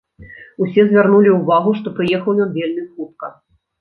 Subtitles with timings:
[0.65, 3.25] Усе звярнулі ўвагу, што прыехаў ён вельмі хутка.